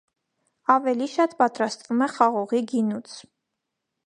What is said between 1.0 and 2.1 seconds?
շատ պատրաստվում